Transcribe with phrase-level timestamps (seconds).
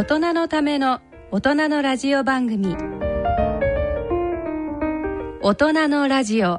[0.00, 1.00] 大人のための
[1.30, 2.74] 大人のラジオ番組。
[5.42, 6.58] 大人のラジオ。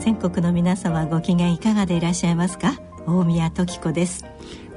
[0.00, 2.72] 全国の皆様ご機嫌いかがでいらっしゃいますか？
[3.06, 4.24] 大宮時子です。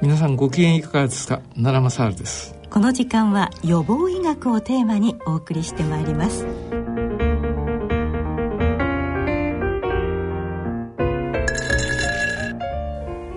[0.04, 1.42] 皆さんご機嫌いかがですか？
[1.56, 6.48] 奈良正治ですこの時間は予防医学をテーマにお送りしてまいります。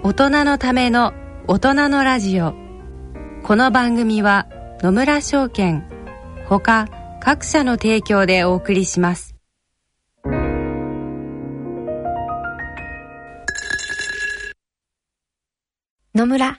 [0.02, 1.12] 大人のための
[1.46, 2.54] 大人のラジオ。
[3.42, 4.46] この番組は
[4.80, 5.86] 野村証券
[6.48, 6.88] ほか
[7.20, 9.36] 各社の提供でお送りします。
[16.14, 16.58] 野村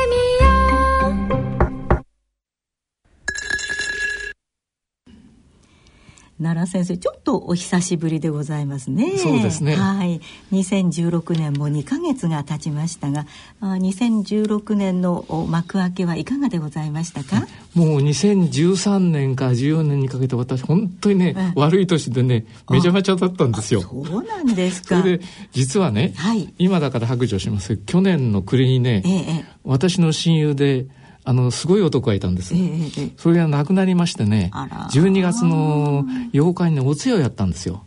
[6.41, 9.17] 奈良先生ちょっとお久しぶりでございますね。
[9.17, 9.75] そうですね。
[9.75, 10.19] はい。
[10.51, 13.27] 2016年も2ヶ月が経ちましたが
[13.59, 17.47] あ2016年のお幕開けはいかがでございましたか？
[17.75, 21.53] もう2013年から14年にかけて私本当にね、ええ。
[21.55, 23.81] 悪い年でねめちゃめちゃだったんですよ。
[23.81, 24.99] そうなんですか。
[24.99, 26.53] それで実はね、はい。
[26.57, 27.77] 今だから白状します。
[27.77, 29.45] 去年の暮れにね、えええ。
[29.63, 30.87] 私の親友で
[31.23, 34.89] あのすごい男がいたんです、えええええそれが亡くなりましてねあら。
[34.89, 37.85] 12月の8日にねお通夜をやったんですよ。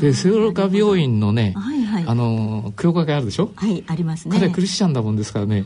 [0.00, 2.04] で聖路加病院のね、はいはい。
[2.06, 4.36] あの教会があるでしょ、はいありますね。
[4.36, 5.64] 彼はクリスチャンだもんですからね。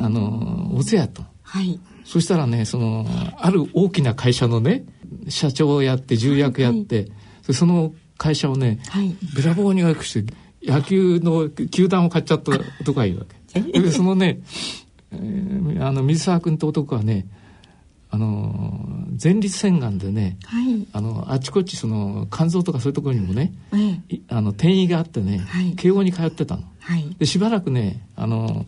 [0.00, 1.78] あのお通夜やったのはい。
[2.04, 3.06] そしたらねその
[3.36, 4.84] ある大きな会社のね
[5.28, 7.08] 社長をやって重役やって、
[7.46, 9.14] でその会社をねはい。
[9.36, 13.36] べらぼうに良くして野球の球団を買っちゃった男がいるわけ。
[13.60, 14.40] でそのね、
[15.12, 17.26] えーあの水沢君って男はね
[18.10, 18.88] あの
[19.22, 20.86] 前立腺がんでねはい。
[20.92, 24.14] あのあちこちその肝臓とかそういうところにもねええ。
[24.16, 25.74] いあの転移があってね、はい。
[25.74, 26.62] 慶応に通ってたの。
[26.80, 27.14] はい。
[27.18, 28.66] でしばらくねあの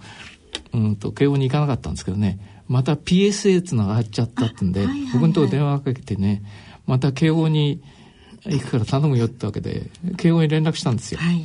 [0.75, 5.13] うんと慶応に行かなかったんですけどねまた PSA つながっちゃったってんで、あはいはいはい。
[5.15, 6.43] 僕のとこ電話かけてね
[6.87, 7.81] また慶応に
[8.45, 11.45] 行くから頼むよってわけで慶応に連絡したんですよ、はい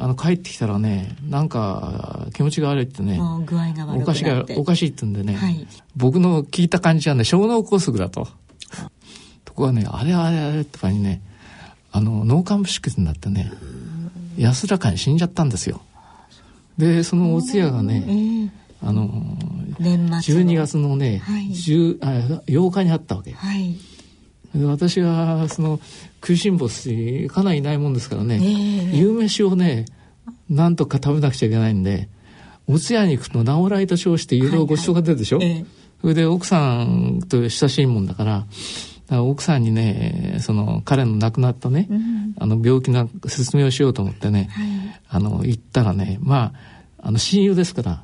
[0.00, 4.24] あの帰ってきたらねなんか気持ちが悪いってね具合が悪おかしい
[4.56, 5.66] おかしいってんでね、はい。
[5.96, 8.28] 僕の聞いた感じはね小脳梗塞だと。
[9.44, 11.20] ところがねあれあれあれって場合にね
[11.90, 13.50] あの脳幹部出血になってね
[14.36, 15.82] 安らかに死んじゃったんですよ。
[16.76, 18.68] でそのお通夜がねええ。
[18.80, 19.10] あの
[19.80, 20.42] 年末の。
[20.52, 21.48] 12月のね、はい。
[21.48, 23.32] 10あ8日にあったわけ。
[23.32, 23.72] はい。
[23.72, 23.78] で
[24.54, 25.80] 私はその
[26.22, 28.96] 食いしん坊しかなりいないもんですからね、ええ。
[28.96, 29.84] 夕飯をね
[30.48, 32.08] なんとか食べなくちゃいけないんで
[32.66, 34.52] お通夜に行くと直来と称していろい。
[34.52, 35.64] ろご馳走が出るでしょ、ええ。
[36.00, 38.24] それで奥さんと親しいもんだか
[39.10, 42.34] ら奥さんにねその彼の亡くなったね、うん。
[42.38, 44.68] あの病気の説明をしようと思ってね、はい。
[45.08, 46.52] あの行ったらねま
[46.98, 48.02] ああの親友ですから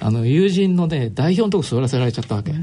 [0.00, 2.54] あの友人のね代表のとこ座らせられちゃったわけ、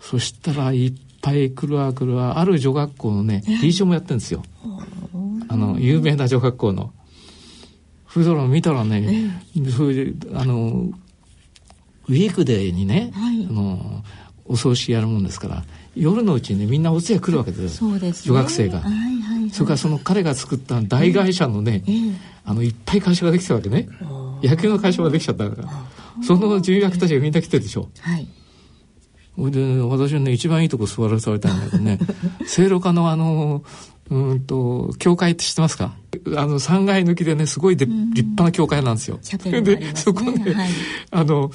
[0.00, 4.42] そしたらいっぱい来るわ来るわある女学校のね理事長もやってるんですよ。
[5.48, 6.92] あの有名な女学校の。
[8.10, 9.42] それから見たらね、
[9.76, 9.84] そ
[10.38, 10.90] あの
[12.08, 13.46] ウィークデーにね、はい。
[13.48, 14.02] あの
[14.46, 15.62] お葬式やるもんですから
[15.94, 17.90] 夜のうちにねみんなお通夜来るわけですよ。
[17.90, 18.80] そうです、ね、女学生が。
[18.80, 18.98] はいは
[19.38, 19.50] いはい。
[19.50, 22.12] それからその彼が作った大会社のね、ええ。
[22.44, 23.88] あのいっぱい会社ができたわけね。
[24.42, 25.68] 野球の会社ができちゃったから。
[26.24, 27.88] その重役たちがみんな来てるでしょ。
[28.00, 28.26] はい
[29.50, 31.98] で私はね一番いいとこ座らされたんだけどね。
[32.46, 33.62] 聖路加のあの
[34.10, 35.94] うーんと教会って知ってますか？
[36.36, 39.18] あの3階抜きでねすごいで立派な教会なんですよ。
[39.18, 40.68] ねそこね、はい。
[41.12, 41.50] あの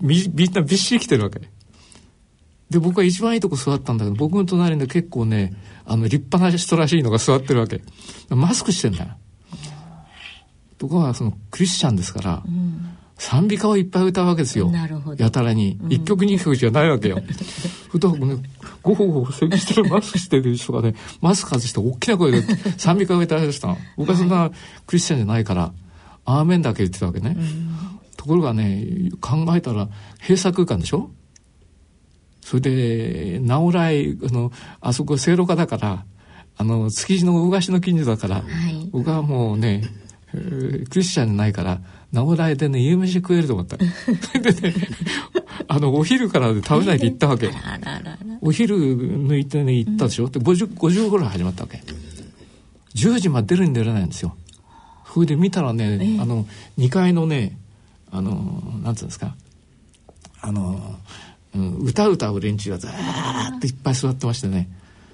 [0.00, 1.40] みみんなびっしり来てるわけ。
[2.70, 5.54] で僕は一番いいとこ座ったんだけど僕の隣で結構ね
[5.84, 7.82] あの立派な人らしいのが座ってるわけ。
[8.30, 9.10] マスクしてんだよ。
[10.78, 12.42] 僕はそのクリスチャンですから、
[13.24, 14.68] 賛美歌をいっぱい歌うわけですよ。
[14.68, 15.22] なるほど。
[15.22, 15.78] やたらに。
[15.88, 17.22] 一曲二曲じゃないわけよ。
[17.88, 18.36] ふとね
[18.82, 22.42] ごほごほ咳してるマスクしてる人がねマスク外して大きな声で
[22.78, 23.78] 賛美歌を歌い出したの。
[23.96, 24.50] 僕はそんな
[24.86, 25.72] クリスチャンじゃないから
[26.24, 27.36] 「アーメン」だけ言ってたわけね、
[28.16, 29.88] ところがね考えたら
[30.20, 31.10] 閉鎖空間でしょ？
[32.40, 36.04] それで直来あのあそこ聖路加だから
[36.56, 38.88] あの築地の魚河岸の近所だから、はい。
[38.90, 39.82] 僕はもうね、
[40.34, 41.80] えークリスチャンじゃないから
[42.12, 43.76] 直来でね夕飯食えると思った。
[43.78, 44.74] でね
[45.68, 47.50] あのお昼から食べないで行ったわけ。
[48.42, 51.82] お昼抜いてね行ったでしょ、で 5, 5時頃始まったわけ。
[52.94, 54.36] 10時まで出るに出れないんですよ。
[55.12, 56.46] それで見たらね、あの
[56.78, 57.56] 2階のね
[58.10, 59.34] あのなんつうんですか。
[60.42, 60.96] あの、
[61.54, 62.90] うん、歌歌う連中がずー
[63.56, 64.68] っといっぱい座ってましてね。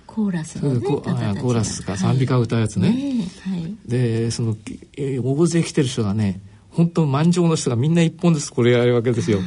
[0.06, 3.76] コーラスのねコーラスか賛美歌を歌うやつね、ねはい。
[3.86, 4.56] でその、
[4.96, 9.40] えー大勢来てる人がね本当満場の人がみんな一本ずつこれやるわけですよ。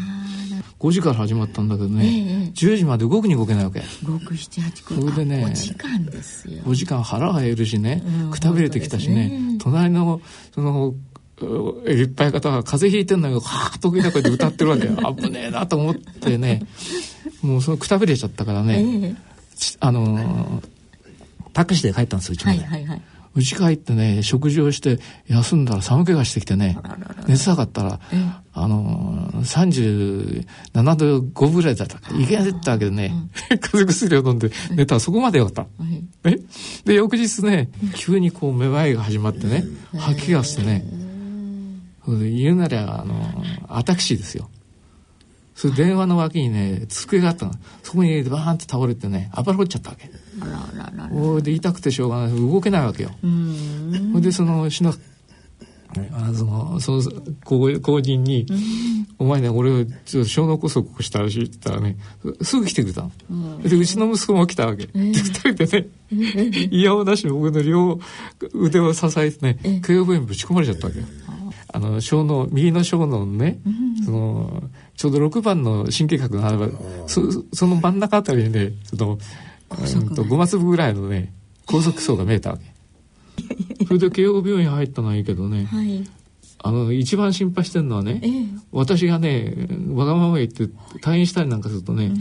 [0.80, 2.08] 5時から始まったんだけどね、え
[2.48, 2.52] え。
[2.54, 3.84] 10時まで動くに動けないわけ。
[4.04, 6.64] 六七八九それでねお時間ですよ。
[6.64, 9.30] 5時間腹が減るしね、うんくたびれてきたしね。
[9.30, 9.58] ね。
[9.60, 10.22] 隣の
[10.56, 10.96] その
[11.40, 14.88] ういっぱい方が風邪ひいてんのよはあ得意な声で歌ってるわけ。
[15.22, 16.64] 危ねえなと思ってね。
[17.44, 19.16] もうそのくたびれちゃったからね、え
[19.80, 20.62] あのー
[21.54, 23.02] タクシーで帰ったんですうちまで、はいはいはい
[23.34, 26.78] うち帰ってね食事をして休んだら寒気がしてきてね
[27.28, 28.00] 熱下がったら
[28.54, 32.00] あのー、37度5分ぐらいだった。
[32.00, 33.14] からいけないってわけでね、
[33.62, 35.62] 風邪薬を飲んで寝たらそこまでよかった。
[35.62, 35.68] は
[36.30, 36.40] いね、
[36.86, 39.64] で翌日ね急にこうめまいが始まってね
[39.98, 40.84] 吐きがしてね
[42.08, 43.16] 言うなりゃあの
[43.70, 44.50] アタクシーですよ。
[45.56, 47.54] それ電話の脇にね机があったの。
[47.84, 50.10] そこにバーンって倒れてね暴れ落っちゃったわけ
[51.12, 52.40] それで痛くてしょうがない。
[52.40, 53.12] 動けないわけよ。
[53.24, 54.12] うん。
[54.14, 54.94] それでそのしな
[56.14, 57.02] あそのその
[57.44, 58.46] 後後人に
[59.20, 61.98] 「お前ね俺ちょっと小脳梗塞起こしたらしい」って言ったらね
[62.42, 68.00] すぐ来てくれたの、でうちの息子も来たわけ、で二人でねいやおなしに僕の両
[68.54, 71.06] 腕を支えてね頸部炎ぶち込まれちゃったわけよ。
[71.74, 73.60] あの小脳右の小脳のね、
[74.06, 74.64] その
[74.96, 76.70] ちょうど6番の神経核があれば
[77.08, 77.22] そ
[77.54, 79.18] その真ん中あたりにねその
[79.78, 81.34] うんと5マ粒ぐらいのね
[81.66, 82.72] 高速層が見えたわけ。
[83.86, 86.04] それで慶応病院入ったのはいいけどね、はい。
[86.64, 88.46] あの一番心配してるのはね、ええ。
[88.72, 90.66] 私がねわがまま言って
[91.02, 92.12] 退院したりなんかするとね、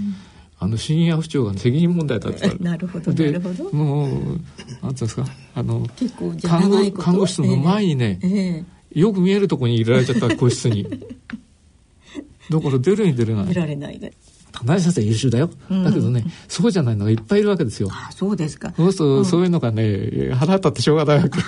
[0.59, 3.73] あの深夜不調が責任問題だったらなるほどなでるほど。
[3.73, 4.37] もうなんてい
[4.83, 5.25] うんですか
[5.55, 5.87] あの
[6.43, 8.65] 看護看護室の前にね、え
[8.95, 9.01] え。
[9.01, 10.87] よく見えるところに入れられちゃった個室に。
[12.51, 14.13] だから出るに出れな出いられないで
[14.53, 17.89] 田中先生優秀だよ、だけどねそうじゃないのがいっぱいいるわけですよ。
[17.93, 18.73] あそうですか。
[18.77, 21.39] そうすると、そういうのがね腹立ってしょうがないわけ。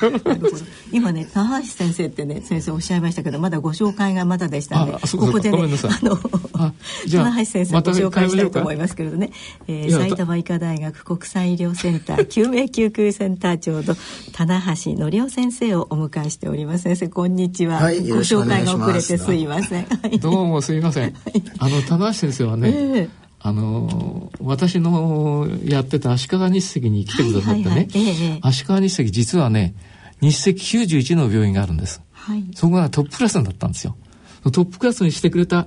[0.92, 4.98] 今ね高橋先生ってね先生おっしゃいましたけどまだご紹介がまだでしたんでこ
[5.32, 5.90] こでねごめんなさい。
[5.90, 6.18] あの
[6.54, 6.72] あ
[7.06, 9.30] じゃあ高橋先生またご紹介したいと思いますけれどね、
[9.68, 13.94] えー埼玉医科大学国際医療センター救命救急センター長の
[14.32, 16.84] 棚橋則夫先生をお迎えしております。
[16.84, 19.84] 先生こんにちは、はいよご紹介が遅れてすいません。
[19.84, 20.18] はい。
[20.18, 21.14] どうもすいません。
[21.58, 23.08] あの、棚橋先生はね、ええ
[23.44, 29.74] あの、私のやってた足利日赤に来てくださってね、はいはいはい足利日赤実はね、
[30.20, 32.00] 日赤91の病院があるんです。
[32.12, 33.96] はいそこがトップクラスになったんですよ。
[34.44, 35.66] トップクラスにしてくれた、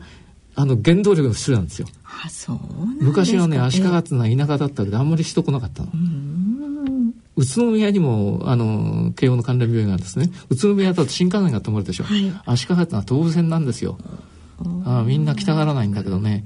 [0.55, 1.87] あの、原動力の人なんですよ。
[2.03, 2.59] あそう
[3.01, 5.89] 昔はね、足利ええっていうのは田舎だったけど、あんまり人来なかったの。
[7.35, 10.31] 宇都宮にも、あの、慶応の関連病院があるんですね。
[10.49, 12.05] 宇都宮だと新幹線が止まるでしょ。
[12.05, 13.97] はい足利ってのは東武線なんですよ。
[14.85, 16.45] あみんな来たがらないんだけどね。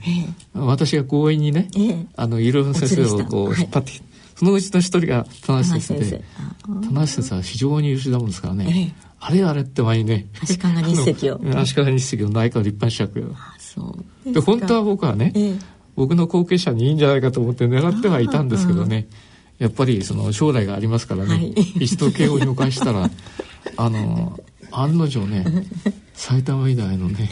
[0.54, 2.06] え私が強引にね、ええ。
[2.16, 6.24] あの、いろいろな先生をこう引っ張ってきて、そのうちの一人が田中先生で
[6.66, 9.10] 生、田中先生は非常に優秀なもんですからね、ええ。
[9.20, 10.60] あれあれって前にね、足利
[10.96, 11.42] 日赤を。
[11.60, 13.36] 足利日内科を立派にしたくよ。
[13.36, 14.32] あそう。
[14.34, 15.60] で、本当は僕はね、ええ。
[15.96, 19.10] 僕の後継者にいいんじゃないかと思って狙ってはいたんですけどね、
[19.58, 21.52] やっぱりその将来がありますからね、はい。
[21.82, 23.10] 一度慶応にお返したら、
[23.76, 24.40] あの、
[24.72, 25.46] 案の定ね、
[26.14, 27.30] 埼玉医大のね、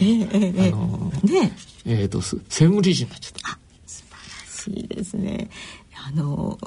[0.60, 1.52] あの、ね
[1.86, 3.60] えっ、と、す専務理事になっちゃった。
[4.68, 5.50] しいですね。
[5.96, 6.58] あの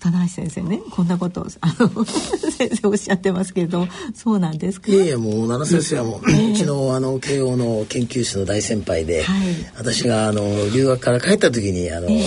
[0.00, 4.90] 棚橋先生ねこんなことをあの 先生おっしゃってますけれどもそうなんですか？
[4.92, 12.20] いやいやもう奈良先生はもう、うちのあの慶応の研究室の大先輩で、はい、私があの留学から帰った時にあの、え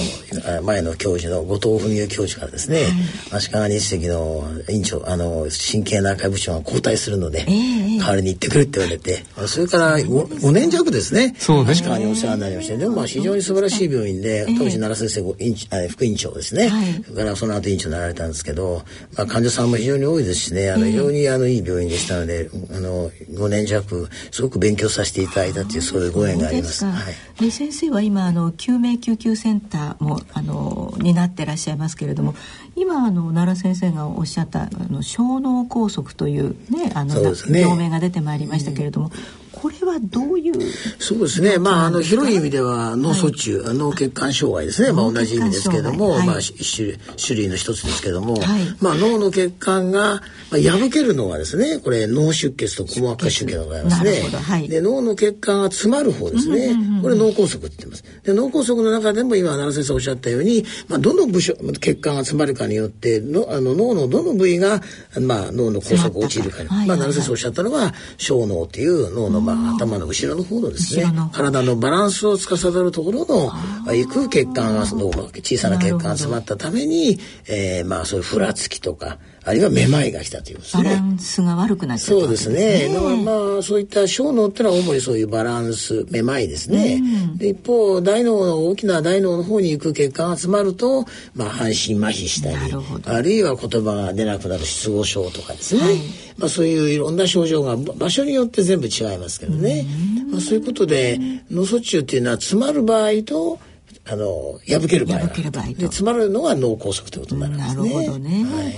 [0.60, 2.88] ー、前の教授の後藤文雄教授からですね、はい、
[3.32, 11.36] 足利日赤の院長あの神経内科部長が交代するので、えー、代わりに行ってくれって言われてそれから 5, 5年弱ですね。
[11.38, 15.56] そう足利にお世話になりましてでもまあ非常に素晴らしい病院で当時奈良先生院
[15.90, 18.84] 副院長ですね、はい、からその後院長になられたんですけど、
[19.18, 26.86] まあ、患者さんも非常に多いですしねあの非常にあのいい病院でしたので、あの5年弱すごく勉強させていただいたっていうそういうご縁があります。
[26.86, 32.36] はい、で先生は今あの救命救急センターもあのになってらっしゃいますけれども
[32.76, 40.54] 今あの奈良先生がおっしゃったあの小脳梗塞というねあの、ね、病名が出てまいりましたけれども、うんこれはどういう？
[41.00, 41.58] そうですね。
[41.58, 48.44] まああの広い意味では脳卒中、はい、脳血管障害ですね、まあ、同じ意味ですけども、はい、まあ種種類の一つですけども、はい、
[48.80, 58.04] まあ脳の血管が、まあ、破けるのはですねこれ脳出血と硬膜下出血でございますね、はい、で脳の血管が詰まる方ですね、うんうんうん、これ脳梗塞って言います。
[58.24, 64.82] で脳梗塞の中でも今奈良先生おっしゃったように、まあ、どの部署血管が詰まるかによってのあの脳のどの部位が、
[65.20, 73.52] まあ、脳の梗塞が陥るかに、まあ、奈良先生おっしゃったのは小脳っていう脳の、まあ、頭の後ろの方のですね体のバランスを司るところの
[73.94, 80.84] 行く血管がその小さな血管が詰まったために、えー、まあそういうふらつきとかあるいはめまいが来たというですね。
[80.84, 82.90] バランスが悪くなっちゃった、ね、そうですね。
[83.24, 87.02] まあそういった小脳っていうのは主にそういうバランス、めまいですね。
[87.02, 92.58] うん、で一方大脳の大きな大脳の方に行く血管が詰まると、まあ半身麻痺したり、
[93.06, 95.82] あるいは言葉が出なくなる失語症とかですね。
[95.82, 95.98] はい、
[96.38, 99.88] まあそういういろんな症状が場所によって全部違いますけどね。
[100.32, 101.20] まあそういうことで
[101.50, 103.60] 脳卒中っていうのは詰まる場合と
[104.04, 107.76] あの破ける場合で詰まるのが脳梗塞ということになるんですね。
[107.76, 108.44] なるほどね。
[108.44, 108.74] はい、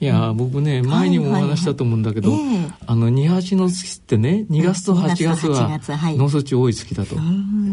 [0.00, 5.80] いや僕ね前にもお話したと思うんだけど、はいはいはい、あの二八の月ってね2月と8月は
[6.16, 7.16] 脳卒中多い月だと。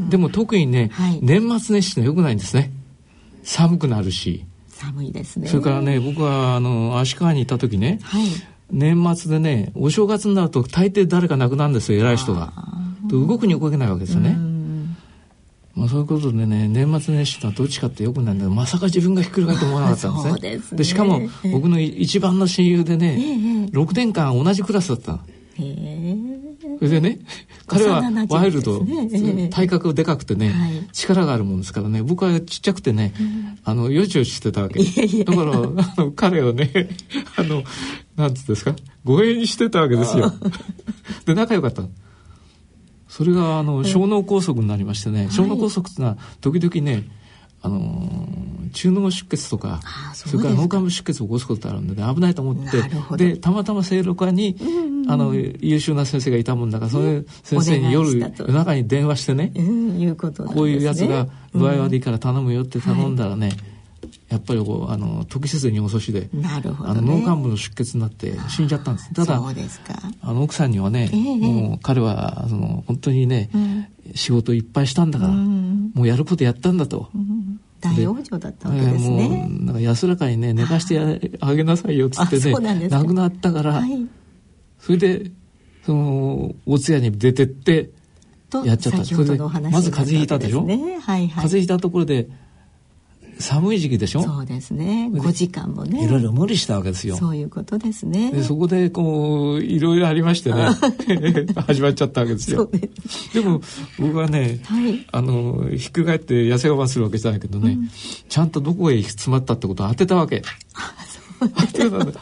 [0.10, 2.72] でも特にね、はい、年末年始の良くないんですね。
[3.44, 4.46] 寒くなるし。
[4.70, 5.48] 寒いですね。
[5.48, 8.26] それからね僕はあの足利にいた時ね、はい、
[8.70, 12.54] 年末でねお正月になると大抵誰か亡くなるんですよ偉い人が。
[13.10, 14.51] 動くに動けないわけですよね。
[15.76, 20.60] まあ、そういうことでね年末年始とはどっちかってよくないんだけどまさか自分がひっくり返って思わなかったんですね。
[20.72, 25.20] で、ね、しかも僕の一番の親友でね、えー、6年間同じクラスだったの。
[26.80, 27.20] それでね
[27.68, 32.02] 彼はワイルド、ね、体格でかくてね、はい、力があるもんですからね。
[32.02, 34.80] 僕はちっちゃくてね、うん、あのよちよちしてたわけ。
[35.24, 35.56] だからあ
[35.98, 36.90] の彼をね
[37.38, 37.64] あの
[38.16, 40.34] なんつうんですか護衛にしてたわけですよ。
[41.26, 41.90] で仲良かったの。
[43.12, 47.04] それがあの小脳梗塞になりましてね、小脳梗塞っていうのは時々ね
[47.62, 49.82] あのー、中脳出血とか
[50.14, 52.82] それから脳幹部出血を起こすことあるんで、ね、危ないと思って
[53.18, 63.71] でたまたま正六課に、うんうん、あの優秀な先生がいたもんだからその先生に夜夜中に電話してね、うん、いうこね、こういうやつが具合悪いから頼むよって頼んだらね、はい
[64.30, 69.14] やっぱりこうあの時節に遅しで、なるほど、ね、あの脳幹部の出血になって死んじゃったんです。
[69.14, 77.10] ただあの奥さんにはね、えー、もう彼はその本当にね、うん、仕事いっぱいしたんだから、うん、もうやることやったんだと。
[77.14, 77.60] うん。
[77.82, 79.28] 大往生だったわけですね。
[79.28, 81.00] もうなんか安らかにね寝かして
[81.40, 84.08] あげなさいよっつってね亡くなったから、はい、
[84.80, 85.32] それで
[85.84, 87.90] そのお通夜に出てって
[88.64, 89.04] やっちゃった。
[89.04, 90.62] それでまず風邪ひいたでしょ？
[90.62, 92.30] ねはいはい、風邪ひいたところで
[93.42, 94.24] 寒い時期でしょ？
[94.24, 95.10] そうですね。
[95.12, 96.06] 5時間もね。
[96.06, 97.18] いろいろ無理したわけですよ。
[97.18, 98.32] そういうことですね。
[98.32, 100.66] でそこでこういろいろありましてね。
[101.68, 102.70] 始まっちゃったわけですよ。
[103.34, 103.62] でも
[104.00, 107.90] 僕はね、はい、あのひっくり返って痩せ我慢するわけじゃないけどね、うん、
[108.30, 110.42] ちゃんとどこへ詰まったってことを当てたわけ。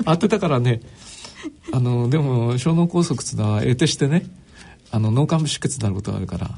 [0.06, 0.82] 当てたからね。
[1.72, 4.26] あのでも小脳梗塞っていうのは得てしてね
[4.92, 6.50] あの脳幹部出血になることがあるから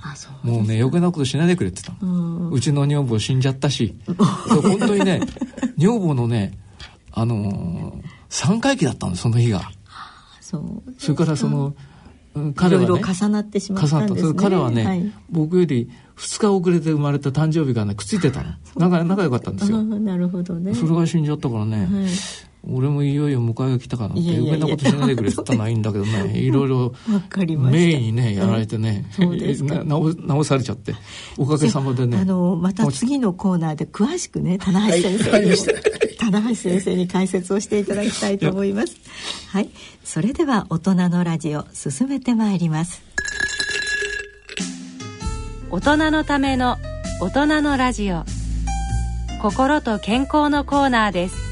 [0.44, 5.22] もうね余計なことしないでくれって言ったうちの女房死んじゃったし本当にね
[5.78, 6.58] 女房のね
[7.12, 9.62] あのー、3回忌だったのその日が。
[10.98, 11.74] それからその
[12.56, 14.34] 彼は、ね、重なってしまったんですね。
[14.36, 18.52] 彼はね、はい、僕より2日遅れて生まれた誕生日がねくっついてたの。
[18.78, 19.82] 仲仲良かったんですよ。
[19.82, 20.74] なるほどね。
[20.74, 21.88] それが死んじゃったからね、はい
[22.64, 26.32] 俺もいよいよ迎えが来たかなって余計なことしないでくれって言ったのはいいんだけどね。
[26.38, 26.94] いろいろ
[27.58, 30.94] 名にねやられてね、直直されちゃって。
[31.38, 32.18] おかげさまでね。
[32.18, 35.58] あのまた次のコーナーで詳しくね棚橋先生に、はい、
[36.20, 38.96] 棚橋先生に解説をしていただきたいと思います。
[39.50, 39.70] はい。
[40.04, 43.02] それでは大人のラジオ進めてまいります。
[45.72, 46.78] 大人のための
[47.22, 48.24] 大人のラジオ。
[49.42, 51.51] 心と健康のコーナーです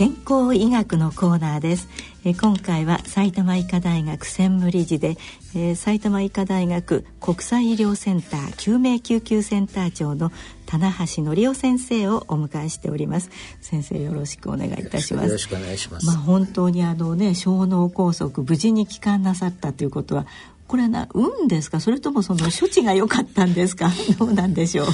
[0.00, 1.86] 健康医学のコーナーです、
[2.24, 5.18] え今回は埼玉医科大学専務理事で、
[5.54, 10.32] えー、埼玉医科大学国際医療センター救命救急センター長の
[10.64, 13.28] 棚橋則夫先生をお迎えしております。
[13.60, 15.26] 先生よろしくお願いいたします。
[15.26, 16.06] よろしくお願いします。
[16.06, 20.26] まあ本当にあのね小脳梗塞無事に帰還なさったということは
[20.70, 21.80] これはな運ですか？
[21.80, 23.90] それともその処置が良かったんですか？
[24.20, 24.86] どうなんでしょう？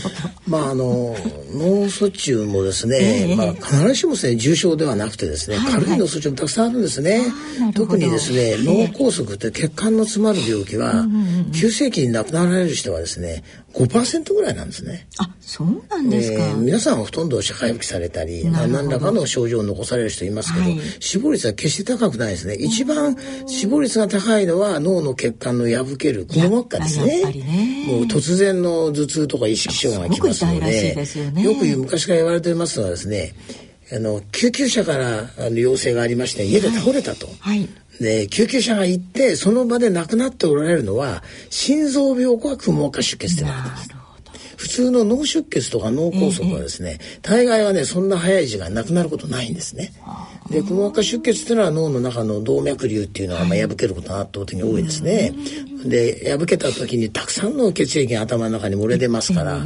[0.49, 1.15] まああの
[1.55, 2.97] 脳卒中もですね、
[3.31, 7.21] えー、まあ、必ずしもですね重症ではなくてですね、はいはい、軽い脳卒中もたくさんあるんですね。
[7.75, 11.07] 特にですね脳梗塞って血管の詰まる病気は、
[11.53, 13.45] 急性期に亡くなられる人はですね
[13.77, 15.07] 5%ぐらいなんですね。
[15.19, 16.43] あ、そうなんですか。
[16.43, 22.55] えー、皆さんはほとんど社会復帰されたり、何らかの症状を残される人いますけど、はい、死亡率は決して高くないですね。
[22.55, 23.17] 一番
[23.47, 27.23] 死亡率が高いのは脳の血管の破けるくも膜下ですね。
[27.25, 33.35] ねもう突然の頭痛とか意識障害がきますので、よね、よく昔から言われていますのはですね、
[33.93, 37.69] あの救急車からあの要請がありまして家で倒れたと、はい、
[38.01, 43.91] で救急車が行ってその場で亡くなっておられるのは心臓病かくも膜下出血であります。
[44.57, 49.93] 普通の脳出血とか脳梗塞はですね、大概はねそんな早い時間なくなることないんですね。
[50.51, 55.35] でくも膜下出血っていうのは脳の中の動脈瘤っていうのはまあ破けることが圧倒的に多いですね。
[55.89, 59.63] で破けた時にたくさんの血液が頭の中に漏れ出ますから、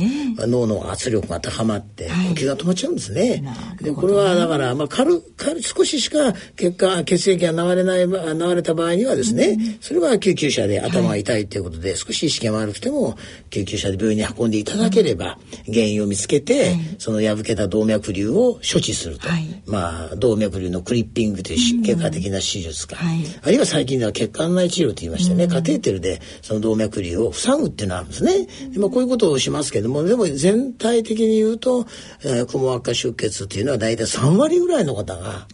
[0.47, 3.43] 脳の圧力が高まって呼吸が止まっちゃうんですね。
[3.81, 13.17] でこれはだからまあ軽軽少ししか血管血液が流れない流れた場合にはですね、それは救急車で頭が痛いということで、少し意識が悪くても
[13.51, 19.29] 救急車で病院に運んでいただければ、原因を見つけて、その破けた動脈瘤を処置すると、
[19.67, 22.97] まあ動脈瘤のクリッピングという結果的な手術か、
[23.43, 26.10] あるいは最近では血管内治療と言いましてね、カテーテルで
[26.43, 28.47] その動脈瘤を塞ぐっていうのがあるんですね。
[28.73, 31.87] でまあ、こういうことをしますけどもでも全体的に言うと、
[32.25, 35.47] えー、くも膜下出血っていうのは大体3割ぐらいの方が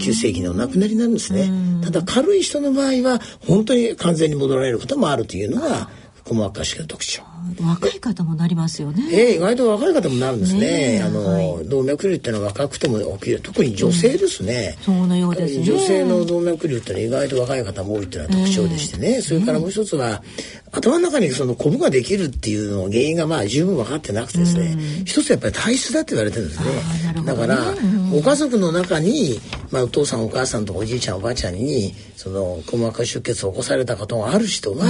[0.00, 1.50] 急性期のお亡くなりになるんですね。
[1.82, 5.88] ただ軽い人の場合は本当に完全に戻られることもあるというのが
[6.24, 7.22] くも膜下出血の特徴。
[7.62, 9.08] 若い方もなりますよね。
[9.10, 11.02] ええー、意外と若い方もなるんですね。
[11.04, 13.40] あの、はい、動脈瘤ってのは若くても起きる。
[13.40, 14.76] 特に女性ですね。
[14.78, 15.64] うん、そうのようですね。
[15.64, 19.20] 女性の動脈瘤ってのは意外と若い方も多いっていうのは特徴でしてね。
[19.22, 20.22] それからもう一つは、
[20.72, 27.20] 頭の中にそのコブができるっていうの原因がまあ十分分かってなくてですね、一つやっぱり体質だって言われてるんですね。
[27.20, 27.74] ねだから、
[28.12, 34.86] ご家族の中に、まあお父さんお母さんとかおじいちゃんおばあちゃんに、その細かい出血を起こされたことがある人は、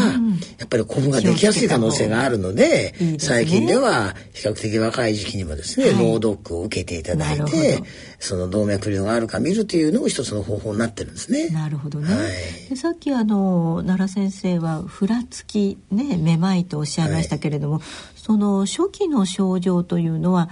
[0.58, 7.82] やっぱりコブができやすい可能性があるので、いいで最近では比較的若い時期にもですね、はい、脳ドックを受けていただいて、
[8.18, 11.48] その動脈瘤があるか見るというのも一つの方法になってるんですね。
[11.48, 12.14] なるほどね。
[12.14, 17.82] はい、でさっきあの奈良先生はふらつきねめまいとおっしゃいましたけれども、はい、
[18.16, 20.50] その初期の症状というのは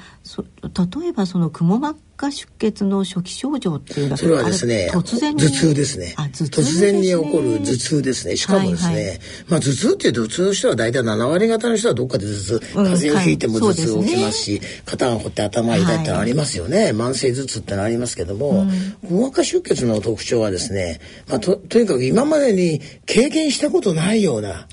[0.63, 6.15] 例えばそのくも膜下出血の初期症状っていうのはそれはですね突然頭痛ですね。
[6.19, 8.37] 突然に起こる頭痛ですね。
[8.37, 9.07] しかもですね、はい。
[9.07, 18.67] はい、まあ頭痛っていうと普通の人は大体7割方の人はどっかで頭痛風邪をひいても頭痛起きますし、うんすね、肩が凝って頭が痛いってのありますよね、はい、慢性頭痛ってのありますけども、
[19.07, 24.67] くも膜下出血の特徴はですね、まあ、ととにかく今までに経験したことないような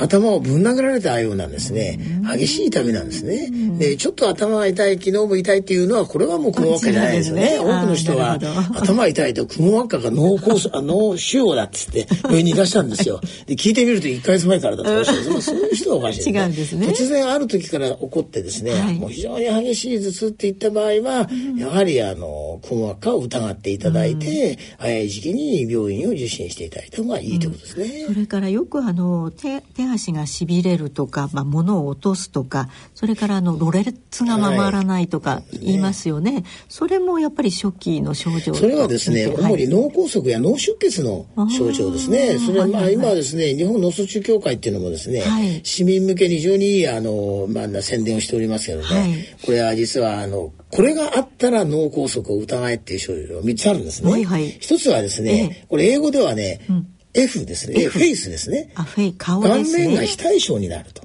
[0.00, 1.98] 頭をぶん殴られたようなんですね。
[2.36, 3.50] 激しい痛みなんですね。
[3.78, 7.58] でちょっと頭が痛い昨日も痛いっていうのはこれはもうくも膜下じゃないですね。
[7.58, 8.38] 多くの人は
[8.74, 13.20] 頭痛いとくも膜下が脳梗塞脳腫瘍だっつって病院に行かしたんですよ。
[13.46, 16.86] で聞いてみると1か月前からだっしゃる、まあ、そういう人はおかしい、ね、違うんですね。
[16.88, 42.38] 突然ある時から起こってですね、はい、もう非常に激しい頭痛っていった場合は、やはりあのくも膜下を疑っていただいて、早い時期に病院を受診していただいた方がいいということですね、それからよくあの手手足がしびれるとか、まあ、物を落とすとかそれからあのろれつが回らないとか言いますよね、はい、それもやっぱり初期の症状それはですね、主に脳梗塞や脳出血の症状ですね。
[42.38, 54.10] それはまあ今ですね日本脳卒中協会っていうのもですね、はい、市民向けに非常にいいあの、まあ、宣伝をしておりますけどね、はい、これは実はあのこれがあったら脳梗塞を疑えっていう症状が3つあるんですね。
[54.10, 57.82] はいはい、1つはですね、これ英語ではね、うん F ですね。
[57.82, 58.72] F、face ですね。
[58.74, 59.84] あ、フェイ、顔ですね。
[59.84, 61.02] 顔面が非対称になると。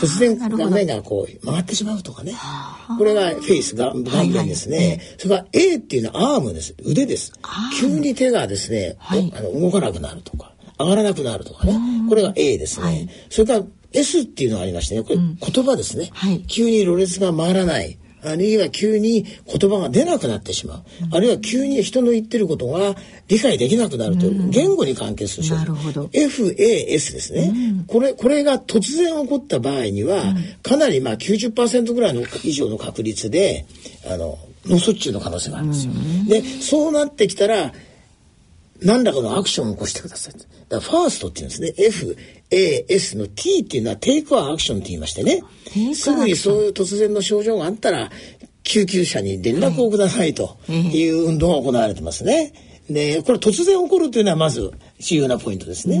[0.00, 2.34] 突然顔面がこう曲がってしまうとかね。
[2.98, 4.76] これが face が顔面ですね。
[4.76, 6.74] はいはい、それから A っていうのは arm です。
[6.84, 7.32] 腕です。
[7.80, 11.78] 急に手がですね、はい、あの動かなくなるとか、上がらなくなるとかね。
[12.08, 12.86] これが A ですね。
[12.86, 16.10] はい、それから S っていうのがありましてね、これ言葉ですね。
[16.26, 17.98] うん、急にろれつが回らない。
[18.26, 22.94] あるいは急に言葉が出なくなってしまう、うん、あるいは急に人の言ってることが
[23.28, 26.04] 理解できなくなるという、うん、言語に関係するなるほど。
[26.06, 33.64] FAS ですね、うん、これこれが突然起こった場合には、かなりまあ90%ぐらいの以上の確率で
[34.10, 35.92] あの脳卒中の可能性があるんですよ。
[36.28, 37.72] でそうなってきたら
[38.82, 40.34] 何らかのアクションを起こしてください。
[40.34, 41.74] だからファーストって言うんですね。
[41.78, 42.16] F、
[42.50, 45.42] A、S の T っていうのはテイクアアクションって言いましてね。
[45.94, 48.10] すぐにそういう突然の症状があったら、
[48.62, 52.52] 救急車に連絡をくださいという運動が行われてますね。
[52.90, 56.00] で、これ突然起こるというのはまず重要なポイントですね。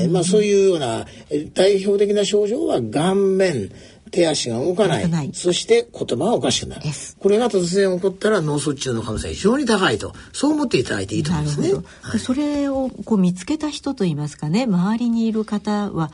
[0.00, 1.06] えまあそういうような
[1.54, 3.70] 代表的な症状は顔面、
[4.10, 5.30] 手足が動かない。
[5.32, 6.82] そして言葉がおかしくなる。
[7.18, 10.12] これが突然起こったら脳卒中の可能性が非常に高いと。
[10.32, 11.72] そう思っていただいていいと思いますね。
[12.02, 16.12] はい、それをこう見つけた人といいますかね、周りにいる方は、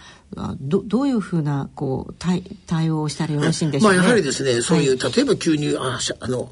[0.61, 6.49] どどういうふうなこう対対応をしたらよろしいんでしょうか、ね、まあやはりですね、そういう、はい、例えば急にああの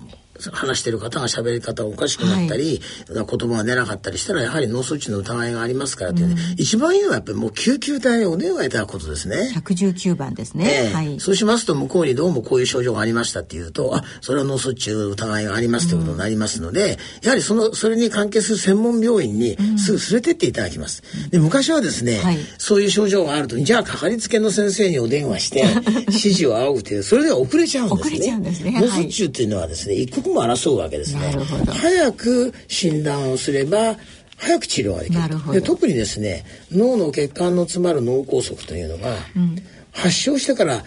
[0.53, 9.53] 話してる方が喋り方おかしくなったり、はい、言葉が出なかったりしたらやはり脳卒中の疑いがありますからっていう、ね、うん、一番いいのはやっぱりもう救急隊をお電話いただくことですね。
[9.55, 11.20] 119番ですね、えー、はい。
[11.20, 16.88] そうしますと向こうにどうもこういう症状がありましたっていうとあそれは脳卒中疑いがありますということになりますので、うん、
[17.24, 21.03] やはりそのそれに関係する専門病院にすぐ連れてっていただきます。
[21.31, 25.64] で昔はですね、はい、そういう症状があるとじゃあかかりつけの先生にお電話して
[26.09, 28.11] 指示を仰ぐというそれでは遅れちゃうんですね。
[28.11, 28.79] 遅れちゃうんですね。
[28.81, 31.19] 脳卒中っていうのはですね一刻も争うわけです。
[31.19, 33.97] ですね早く診断をすれば
[34.37, 35.53] 早く治療ができる。
[35.53, 39.57] で特にですね脳の血管の詰まる脳梗塞というのが、うん、
[39.93, 40.85] 発症してから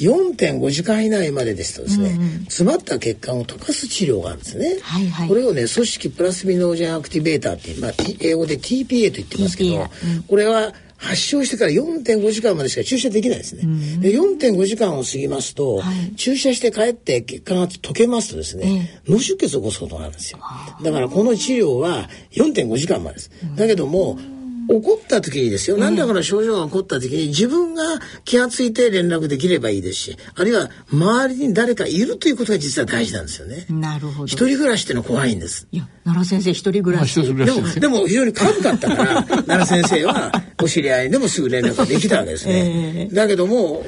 [0.00, 10.72] 4.5時間以内までですとですね、うんうん、詰まった血管を溶かす治療があるんですね、はいはい、これをね組織プラスミノージェンアクティベーターって、まあ、英語で TPA と言ってますけど、うん、これは
[11.04, 13.62] 発症してから4.5時間までしか注射できないですね。
[14.00, 20.38] で4.5時間を過ぎますと、はい、注射して帰って血管が溶けますとですね、脳出血を起こすことがあるんですよ。
[20.82, 23.30] だからこの治療は4.5時間までです。
[23.54, 24.18] だけども、
[24.68, 27.82] 起こった時にですよ、何らかの症状が起こった時に自分が
[28.24, 33.66] 気が付いて連絡できればいいですし、あるいは周りに誰かいるということが実は大事なんですよね。
[33.68, 34.26] なるほど。
[34.26, 35.66] 一人暮らしってのは怖いんです。
[35.72, 37.14] いや、奈良先生一人暮らし。
[37.22, 43.08] でも、でも非常に軽かったから、 奈良先生はお知り合いでもすぐ連絡ができたわけですね。
[43.08, 43.84] えー、だけども、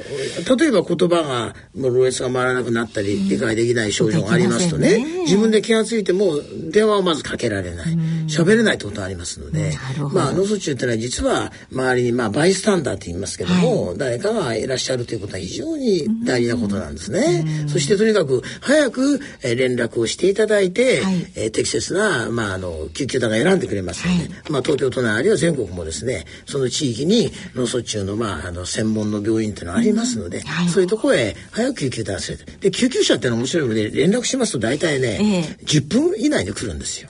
[0.59, 9.73] 例えば言葉が、もうロレスが回らなくなったり、理解できない症状がありますとね、ね自分で気が付いても電話をまずかけられない、喋れないってことがありますので、
[10.12, 17.69] まあ、脳卒中ってのは実は周りに、まあ、バイスタンダーって言いますけども、はい、誰かがいらっしゃるということは非常に大事なことなんですね。
[17.69, 37.09] そしてとにかく早く、えー、連絡をしていただいて、はい、えー、適切な、まあ、あの救急団が選んでくれますので、はい、まあ、東京都内あるいは全国もですねその地域に脳卒中の,、まあ、あの専門の病院っていうのがありますので、そういうところへ早く救急団を連れてで救急車っていうのは面白いので連絡しますと大体ね、えー、10分以内に来るんですよ。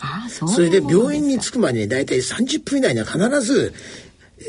[0.48, 3.74] それで病院に着くまでに大体30分以内には必ず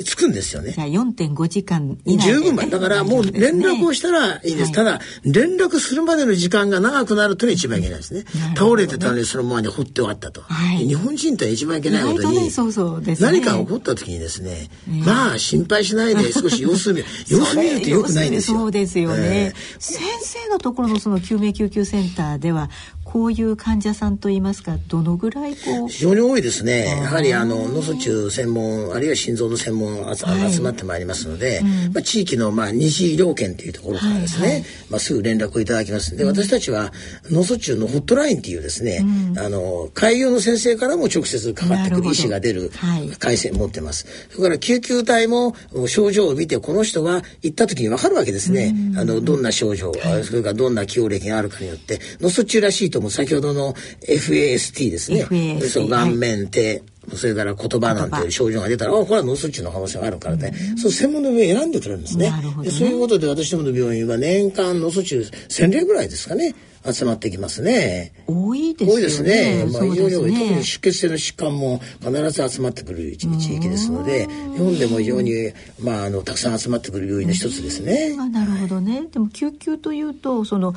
[0.03, 0.71] つくんですよね。
[0.71, 4.63] じゃあ4.5時間以内、ね、十分だからもう連絡をしたらいいです。
[4.63, 8.25] はい、ただ、連絡するまでの時間が長くなるというのが一番いけないですね。
[8.55, 10.41] 倒れてたのにそのままに放って終わったと。
[10.41, 14.69] はい、日本人って一番いけないことに、ねそうそうね、何か起こった時にですね、
[15.05, 17.05] まあ心配しないで少し様子見る。
[17.29, 18.57] 様子見るってよくないですよ。
[18.57, 19.17] そうですよね。
[19.17, 22.69] えー、先生のところのその救命救急センターでは、
[23.07, 26.85] こういう患者さんといいますかどのぐらいこう非常に多いですね。
[26.85, 34.55] やはりあの脳卒中専門あるいは心臓の専門が、はい、集まってまいりますので、うん、まあ、地域の、まあ、二次医療圏というところからですね、はい。
[34.55, 36.15] はい、まあ、すぐ連絡をいただきます。
[36.17, 36.91] で、うん、私たちは
[37.31, 42.71] 脳卒中のホットラインっていうですね、うん、あの開業の先生からも直接かかってくる医師が出る
[43.19, 45.55] 回線持ってます、はい、それから救急隊も
[45.87, 53.73] 症状を見てこの人は行った時に分かるわけですね、あのどんな症状、はい、それからどんな起用歴があるかによって脳卒中らしいとも先ほどの
[54.07, 55.25] FAST ですね。
[55.25, 56.83] FAST その顔面手、
[57.15, 62.31] それから言葉なんていう症状が出たら、あ、これは脳卒中の可能性があるからね、うん、そう専門の病院選んでくれるんですね。
[62.31, 66.53] ねそういうことで私どもの病院は年間脳卒中1000例ぐらいですかね。
[66.93, 68.13] 集まってきますね。
[68.27, 68.93] 多いですね。
[68.93, 69.65] 多いですね。
[69.71, 70.33] まあ、非常に多い。
[70.33, 78.15] 特に出血性の疾患も必ず集まってくる地域ですので、日本でも非常に、まあ、あの、たくさん集まってくる病院の一つですね。
[78.15, 79.03] なるほどね。
[79.11, 80.75] でも、救急というと、その、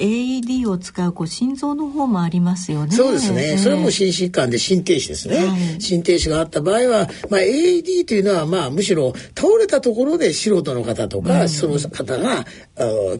[0.00, 2.92] AED を使うこう心臓の方もありますよね。
[2.92, 3.58] そうですね。
[3.58, 5.36] それも心疾患で心停止ですね。
[5.36, 12.44] はい、心停止があった場合は、まあ、AED というのはまあむしろ倒れたところで素人の方とか、うん、その方が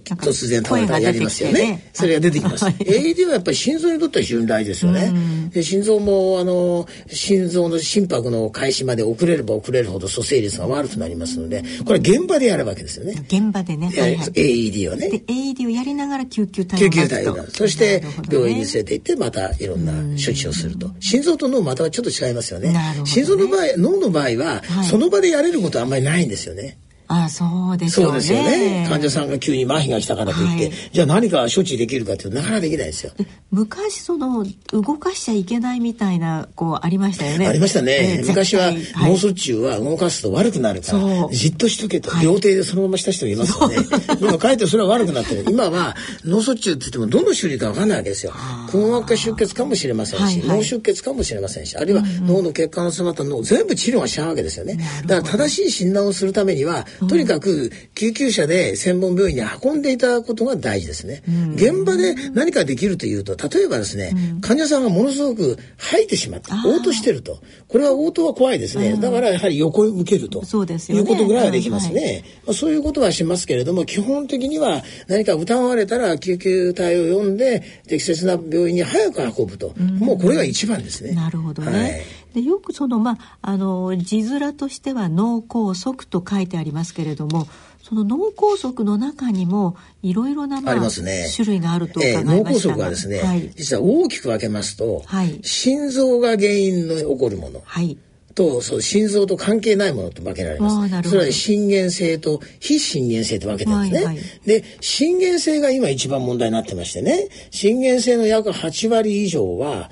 [0.05, 1.73] 突然倒れたらやりますよね。
[1.73, 2.65] ねそれが出てきます。
[2.65, 5.11] はい、AED はやっぱり心臓にとっては非常に大事ですよね。
[5.13, 13.15] うん、で心臓もあの心臓の心拍の開始まで遅れれば遅れるほど蘇生率が悪くなりますので、これ現場でやるわけですよね。
[13.27, 13.89] 現場でね。
[13.89, 15.11] はいはい、AED はね。
[15.11, 20.91] で AED をやりながら救急救急隊をそして病院に連れて行ってまたいろんな処置をすると。
[21.01, 22.75] 心臓と脳またはちょっと違いますよね。
[23.05, 26.79] 心臓の場合脳の場合は、その場でやれることはあんまりないんですよね
[27.13, 27.45] あそ
[27.75, 28.87] うでしょう、ね、そうですよね。
[28.89, 33.13] 患者さんが急に麻痺が来たからといって、はい、じゃあ何か処置できるかっていうとなかなかできないですよ。
[33.51, 37.49] 昔その動かしちゃいけないみたいなこうありましたよね。
[37.49, 38.71] ありましたね、えー、昔は
[39.03, 43.77] 脳卒中は動かすと悪くなるから、はい、じっとしとけと、料亭でそのまました人もいますよね。
[44.21, 45.47] 今かえってそれは悪くなってる。
[45.49, 48.33] 今は脳卒中って言ってもどの種類か分かんないわけですよ。
[48.71, 54.79] くも膜下出血かもしれませんし、はいはい、脳出血かもしれませんしあるいは脳の血管の詰まった脳全部治療はしちゃうわけですよね。
[55.07, 61.23] だから正しい診断をするためにはとにかく救急車で専門病院に運んでいただくことが大事ですね。
[61.55, 67.41] 現場で何かできるというと、例えばですね、患者さんがものすごく吐いてしまった、嘔吐してると。
[67.69, 68.97] これは嘔吐は怖いですね。
[68.97, 70.45] だからやはり横向けると。
[70.45, 72.25] そうですよ、ね、いうことぐらいはできますね。
[72.47, 79.75] まあ、そういうことはしますけれども、基本的には何か疑われたら救急隊を呼んで、適切な病院に早く運ぶと。
[79.79, 81.13] もうこれが一番ですね。
[81.13, 81.81] なるほどね。
[81.81, 87.47] はいでよくそのまああの字面としては脳梗塞と書いてありますけれども
[87.83, 97.99] その脳梗塞の中にもいろいろな、まあ、ありますね、種類があると伺いました、えー、脳梗塞はですね、はい、実は大きく分けますと、はい、心臓が原因の起こるもの、はい、
[98.35, 101.09] とそう心臓と関係ないものと分けられます。
[101.09, 104.05] それは心原性と非心原性と分けてるんですね。
[104.05, 107.29] はいはい、で心原性が今一番問題になってましてね。
[107.51, 109.91] 心原性の約8割以上は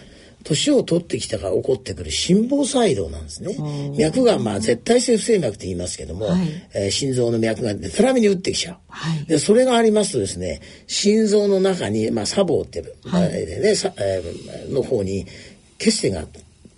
[0.48, 3.54] 年を取ってきたから起こってくる心房細動なんですね。
[3.98, 9.38] 脈がまあ絶対性不整脈と言いますけども、はい、えー、心臓の脈がでたらめに打ってきちゃう、はい、で。
[9.38, 15.26] それがありますとですね、心臓の中に、まあ、砂防ってはい、ね、さえー、の方に
[15.78, 16.24] 血栓が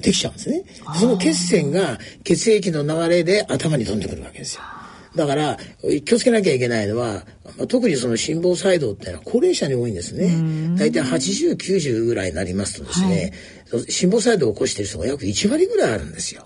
[0.01, 0.65] できちゃうんですね。
[0.99, 4.63] その血栓が血液の流れで頭に飛んでくるわけですよ。
[5.15, 5.59] だから、
[6.05, 7.25] 気をつけなきゃいけないのは、
[7.69, 10.77] 特にその心房細動っていうのは高齢者に多いんですね。
[10.79, 13.33] 大体80、90ぐらいになりますとですね、はい、
[13.89, 16.43] 心房細動を起こしている人が約1割ぐらいあるんですよ。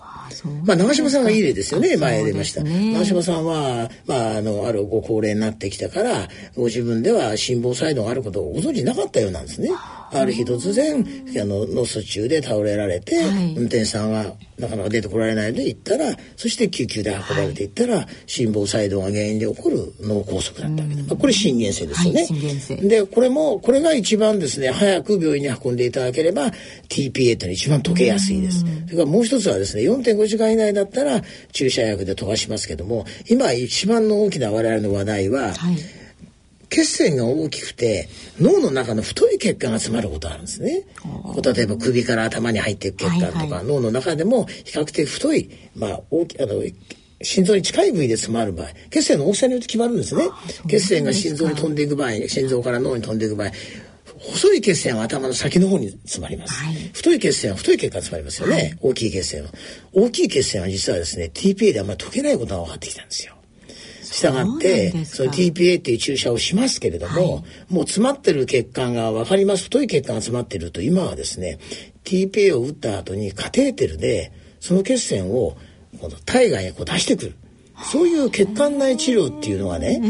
[0.63, 1.97] まあ、長嶋さんはいい例ですよね。
[1.97, 2.63] 前出ました。
[2.63, 9.69] ね、長嶋さんは、まあ、あの、あるご高齢になってきたから、ご自分では心房細動があることをご存知なかったようなんですね。
[10.11, 11.05] ある日突然、
[11.41, 22.23] あの、脳卒中で倒れられて、はい、運転手さんはなかなか出てこられないので行ったら、そして救急で運ばれていったら、はい、心房細動が原因で起こる脳梗塞だったわけで、まあ、これ心原性ですよね。
[22.23, 26.51] はい、で、これも、これが一番ですね、早く病院に運んでいただければ、
[26.87, 28.59] TPA というのは一番溶けやすいです。
[28.59, 35.77] それからもう一つはですね、4.5時間以内だったら注射薬で溶かしますけども、今一番の大きな我々の話題は、はい
[36.69, 40.83] 血栓が大きくて脳の中の太い血管が詰まることあるんですね。
[41.41, 46.61] 例えば首から頭に入っていく血管とか、はいはい、脳の中でも比較的太い、まあ、大きあの
[47.21, 50.27] 心臓に近い部位で詰まる場合血栓の大きさによって決まるんですね。
[50.67, 53.51] 血栓が心臓に飛んでいく場合心臓から脳に飛んでいく場合
[54.31, 56.53] 細い血栓は頭の先の方に詰まります。
[56.63, 58.55] はい、太い血栓は太い血管詰まりますよね。
[58.55, 59.49] はい、大きい血栓は。
[59.93, 63.35] 大きい血栓は実はですね、TPA であんまり溶けないことが分かってきたんですよ。
[64.15, 71.59] したがってその TPA っていう注射をしますけれども、はい、もう詰まってる血管が分かります太い血管が詰まってると今はですね
[72.03, 75.57] TPA を打った後にカテーテルでその血栓を
[76.25, 77.35] 体外へこう出してくる。
[77.91, 80.01] そういう血管内治療っていうのがね、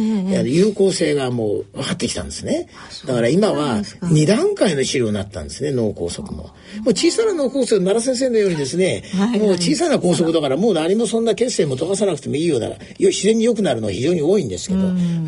[0.45, 2.69] 有効性がもう分かってきたんですね。
[3.05, 6.31] だから今は2段階の治療になったんですね、脳梗塞も。
[6.33, 6.51] も
[6.87, 9.03] う小さな脳梗塞、奈良先生のようにですね、
[9.39, 14.79] もう小さな梗塞だからもう何もそんな血栓も溶かさなくてもいいような、自然に良くなるのは非常に多いんですけど、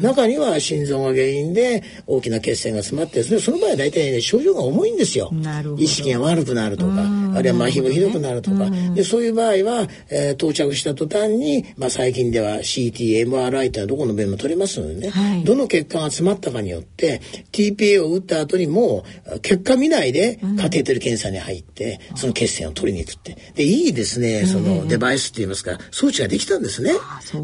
[0.01, 5.31] 中には心臓が原因で大きな血栓が詰まってですね、その場合は大体ね、症状が重いんですよ。
[5.77, 6.93] 意識が悪くなるとか、
[7.35, 17.21] あるいは麻痺もひどくなるとか、でそういう場合は、えー、到着した途端に、まあ最近では CT、MRI というのはどこの弁も取れますのでね、はい、どの血管が詰まったかによって
[17.51, 19.03] TPA を打った後にも
[19.41, 23.37] 結果見ないでカテーテル検査に入って、うん、その血栓を取りに行くって。
[23.55, 26.93] で、いいですね、そのデバイスって言いますか、装置ができたんですね。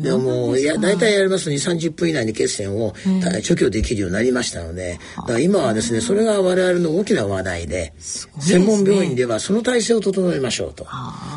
[0.01, 2.93] でももう、いや、大体やりますと2、30分以内に血栓を
[3.41, 7.93] 除去できるようになりましたので、だから今はですね、それが我々の大きな話題で、
[8.39, 10.85] 専門病院ではその体制を整えましょうと。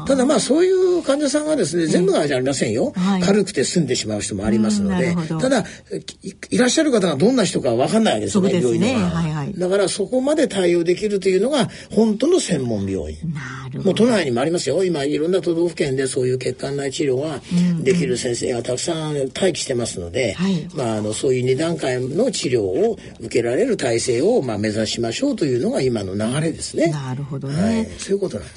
[0.07, 2.93] ただまあそういう患者さんがですね、全部がじゃありませんよ。
[3.37, 5.65] 軽くて済んでしまう人もありますので、ただ
[6.51, 13.19] いらっしゃる方がどんな人かわかんないわけですよね、病院の、はいはい、だからそこまで対応できるというのが本当の専門病院。
[13.85, 14.85] もう都内にもありますよ。
[14.85, 17.41] 今いろんな都道府県でそういう血管内治療が
[17.83, 26.87] できる先生がたくさん待機してますので、うんうん、まああのそういう二段階の治療を受けられる体制をまあ目指しましょうというのが今の流れですね。
[26.87, 27.63] なるほどね。
[27.63, 28.55] はい、そういうことなんです。